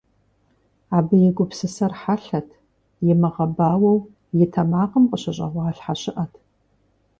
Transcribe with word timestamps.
Абы 0.97 1.15
и 1.27 1.29
гупсысэр 1.35 1.93
хьэлъэт, 2.01 2.47
имыгъэбауэу 3.11 3.99
и 4.43 4.45
тэмакъым 4.53 5.03
къыщыщӀэгъуалъхьэ 5.09 5.93
щыӀэт. 6.01 6.33